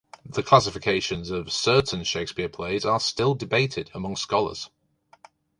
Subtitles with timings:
[0.25, 4.67] The classifications of certain Shakespeare plays are still debated among scholars.